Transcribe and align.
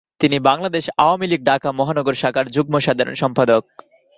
তিনি 0.21 0.37
বাংলাদেশ 0.39 0.85
আওয়ামী 0.97 1.25
লীগ 1.27 1.41
ঢাকা 1.45 1.69
মহানগর 1.71 2.13
শাখার 2.13 2.45
যুগ্ম 2.47 2.73
সাধারণ 2.79 3.15
সম্পাদক। 3.15 3.63